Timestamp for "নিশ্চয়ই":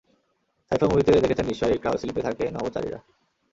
1.47-1.81